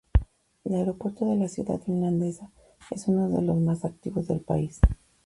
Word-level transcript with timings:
El 0.63 0.73
aeropuerto 0.73 1.25
de 1.29 1.35
la 1.35 1.47
ciudad 1.47 1.77
finlandesa 1.79 2.49
es 2.89 3.07
uno 3.07 3.29
de 3.29 3.43
los 3.43 3.57
más 3.57 3.85
activos 3.85 4.25
del 4.27 4.39
país. 4.41 4.79